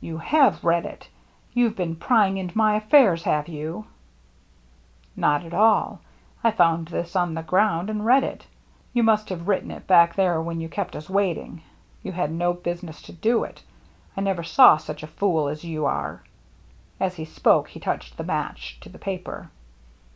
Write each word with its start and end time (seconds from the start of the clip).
"You 0.00 0.18
have 0.18 0.62
read 0.62 0.86
it! 0.86 1.08
You've 1.52 1.74
been 1.74 1.96
prying 1.96 2.36
into 2.36 2.56
my 2.56 2.76
affairs, 2.76 3.24
have 3.24 3.48
you?" 3.48 3.86
VAN 5.16 5.40
DEELEN'S 5.40 5.42
BRIDGE 5.42 5.50
313" 5.50 5.52
Not 5.52 5.52
at 5.52 5.54
all. 5.60 6.00
I 6.44 6.50
found 6.52 6.86
this 6.86 7.16
on 7.16 7.34
the 7.34 7.42
ground 7.42 7.90
and 7.90 8.06
read 8.06 8.22
it. 8.22 8.46
You 8.92 9.02
must 9.02 9.28
have 9.28 9.48
written 9.48 9.72
it 9.72 9.88
back 9.88 10.14
there 10.14 10.40
when 10.40 10.60
you 10.60 10.68
kept 10.68 10.94
us 10.94 11.10
waiting. 11.10 11.62
You 12.04 12.12
had 12.12 12.30
no 12.30 12.52
business 12.52 13.02
to 13.02 13.12
do 13.12 13.42
it. 13.42 13.64
I 14.16 14.20
never 14.20 14.44
saw 14.44 14.76
such 14.76 15.02
a 15.02 15.08
fool 15.08 15.48
as 15.48 15.64
you 15.64 15.84
are." 15.84 16.22
As 17.00 17.16
he 17.16 17.24
spoke, 17.24 17.70
he 17.70 17.80
touched 17.80 18.16
the 18.18 18.22
match 18.22 18.78
to 18.82 18.88
the 18.88 19.00
paper. 19.00 19.50